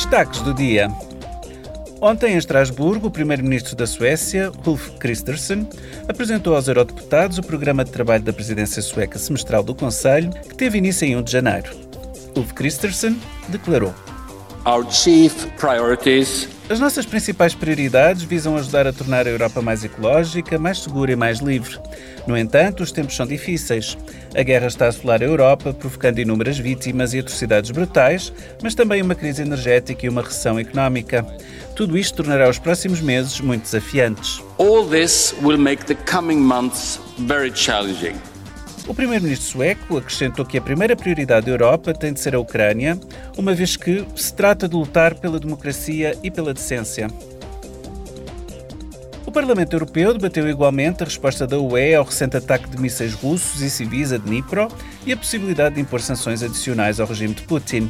[0.00, 0.88] Destaques do dia.
[2.00, 5.68] Ontem, em Estrasburgo, o primeiro-ministro da Suécia, Ulf Kristersson,
[6.08, 10.78] apresentou aos eurodeputados o programa de trabalho da presidência sueca semestral do Conselho, que teve
[10.78, 11.70] início em 1 de janeiro.
[12.34, 13.14] Ulf Kristersson
[13.48, 13.94] declarou:
[14.64, 20.56] Our chief priorities as nossas principais prioridades visam ajudar a tornar a Europa mais ecológica,
[20.56, 21.76] mais segura e mais livre.
[22.28, 23.98] No entanto, os tempos são difíceis.
[24.36, 29.02] A guerra está a assolar a Europa, provocando inúmeras vítimas e atrocidades brutais, mas também
[29.02, 31.26] uma crise energética e uma recessão económica.
[31.74, 34.40] Tudo isto tornará os próximos meses muito desafiantes.
[34.56, 38.29] All this will make the coming months very challenging.
[38.90, 42.98] O primeiro-ministro sueco acrescentou que a primeira prioridade da Europa tem de ser a Ucrânia,
[43.38, 47.06] uma vez que se trata de lutar pela democracia e pela decência.
[49.24, 53.62] O Parlamento Europeu debateu igualmente a resposta da UE ao recente ataque de mísseis russos
[53.62, 54.66] e civis a Dnipro
[55.06, 57.88] e a possibilidade de impor sanções adicionais ao regime de Putin.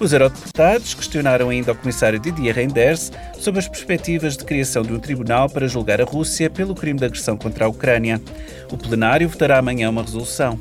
[0.00, 5.00] Os eurodeputados questionaram ainda o comissário Didier Reinders sobre as perspectivas de criação de um
[5.00, 8.20] tribunal para julgar a Rússia pelo crime de agressão contra a Ucrânia.
[8.70, 10.58] O plenário votará amanhã uma resolução.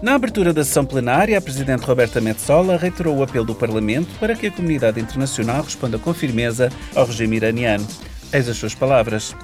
[0.00, 4.34] Na abertura da sessão plenária, a Presidente Roberta Metsola reiterou o apelo do Parlamento para
[4.34, 7.86] que a comunidade internacional responda com firmeza ao regime iraniano.
[8.32, 9.34] Eis as suas palavras.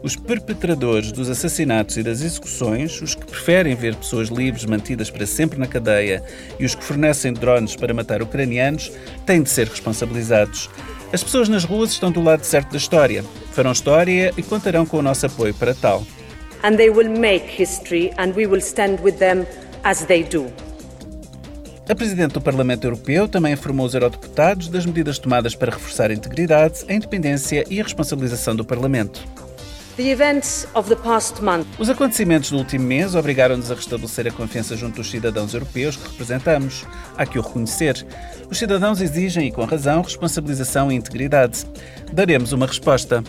[0.00, 5.26] Os perpetradores dos assassinatos e das execuções, os que preferem ver pessoas livres mantidas para
[5.26, 6.22] sempre na cadeia
[6.60, 8.92] e os que fornecem drones para matar ucranianos,
[9.26, 10.70] têm de ser responsabilizados.
[11.12, 13.24] As pessoas nas ruas estão do lado certo da história.
[13.52, 16.06] Farão história e contarão com o nosso apoio para tal.
[16.62, 19.44] And they will make history and we will stand with them
[19.82, 20.46] as they do.
[21.88, 26.14] A Presidente do Parlamento Europeu também informou os eurodeputados das medidas tomadas para reforçar a
[26.14, 29.20] integridade, a independência e a responsabilização do Parlamento.
[31.78, 36.08] Os acontecimentos do último mês obrigaram-nos a restabelecer a confiança junto dos cidadãos europeus que
[36.08, 36.86] representamos.
[37.16, 38.06] Há que o reconhecer.
[38.48, 41.66] Os cidadãos exigem, e com razão, responsabilização e integridade.
[42.12, 43.24] Daremos uma resposta.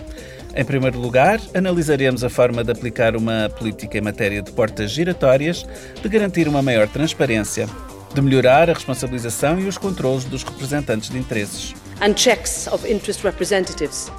[0.56, 5.66] Em primeiro lugar, analisaremos a forma de aplicar uma política em matéria de portas giratórias,
[6.02, 7.68] de garantir uma maior transparência,
[8.14, 11.74] de melhorar a responsabilização e os controlos dos representantes de interesses.
[12.02, 14.12] And checks of interest representatives.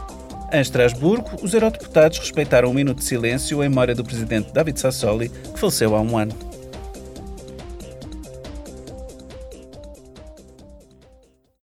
[0.53, 5.29] Em Estrasburgo, os eurodeputados respeitaram um minuto de silêncio em memória do presidente David Sassoli,
[5.29, 6.54] que faleceu há um ano.